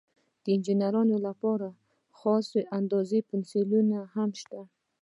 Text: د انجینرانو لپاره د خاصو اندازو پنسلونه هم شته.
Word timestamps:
د 0.43 0.45
انجینرانو 0.55 1.15
لپاره 1.27 1.67
د 1.73 1.77
خاصو 2.19 2.59
اندازو 2.77 3.17
پنسلونه 3.29 3.97
هم 4.15 4.29
شته. 4.41 4.61